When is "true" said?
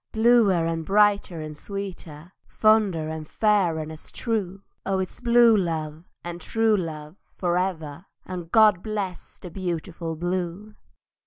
4.11-4.63, 6.41-6.75